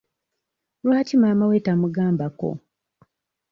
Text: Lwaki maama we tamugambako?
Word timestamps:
Lwaki 0.83 1.15
maama 1.19 1.45
we 1.49 1.57
tamugambako? 1.65 2.49